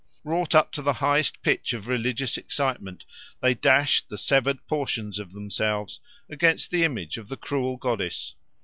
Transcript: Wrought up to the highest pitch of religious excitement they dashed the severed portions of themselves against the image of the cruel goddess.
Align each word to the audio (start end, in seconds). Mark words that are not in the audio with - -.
Wrought 0.23 0.55
up 0.55 0.71
to 0.71 0.81
the 0.81 0.93
highest 0.93 1.43
pitch 1.43 1.73
of 1.73 1.87
religious 1.87 2.35
excitement 2.35 3.05
they 3.39 3.53
dashed 3.53 4.09
the 4.09 4.17
severed 4.17 4.65
portions 4.65 5.19
of 5.19 5.31
themselves 5.31 5.99
against 6.27 6.71
the 6.71 6.83
image 6.83 7.19
of 7.19 7.27
the 7.29 7.37
cruel 7.37 7.77
goddess. 7.77 8.33